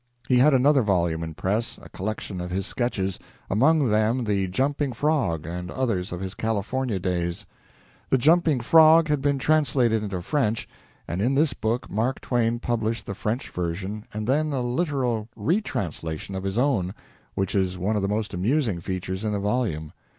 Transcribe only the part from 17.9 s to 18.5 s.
of the most